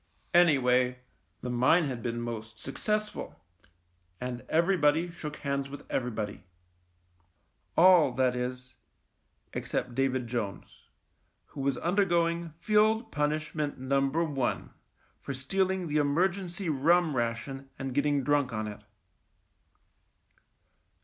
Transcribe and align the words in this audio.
Anyway, 0.33 0.97
the 1.41 1.49
mine 1.51 1.83
had 1.83 2.01
been 2.01 2.19
most 2.19 2.57
successful— 2.57 3.39
and 4.29 4.41
everybody 4.49 5.11
shook 5.11 5.35
hands 5.35 5.69
with 5.69 5.85
every 5.91 6.09
body. 6.09 6.43
All, 7.77 8.11
that 8.13 8.35
is, 8.35 8.73
except 9.53 9.93
David 9.93 10.25
Jones, 10.25 10.89
who 11.49 11.61
was 11.61 11.75
THE 11.75 11.81
MINE 11.81 11.89
105 11.89 12.19
undergoing 12.19 12.53
Field 12.59 13.11
Punishment 13.11 13.77
Number 13.79 14.23
One 14.23 14.71
for 15.19 15.35
stealing 15.35 15.85
the 15.85 15.97
emergency 15.97 16.67
rum 16.67 17.15
ration 17.15 17.69
and 17.77 17.93
getting 17.93 18.23
drunk 18.23 18.51
on 18.51 18.67
it. 18.67 18.81